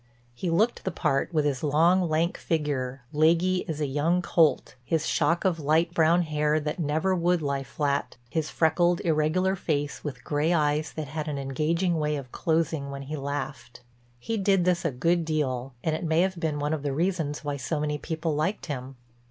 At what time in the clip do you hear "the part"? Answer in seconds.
0.83-1.31